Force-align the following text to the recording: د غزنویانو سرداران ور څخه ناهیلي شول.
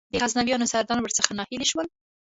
د 0.11 0.13
غزنویانو 0.21 0.71
سرداران 0.71 1.01
ور 1.03 1.13
څخه 1.19 1.31
ناهیلي 1.37 1.65
شول. 1.71 1.87